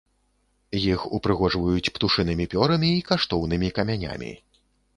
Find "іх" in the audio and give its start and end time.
0.77-1.03